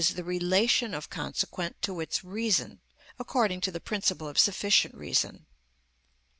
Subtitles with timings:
[0.15, 2.79] _,the relation of consequent to its reason,
[3.19, 5.45] according to the principle of sufficient reason.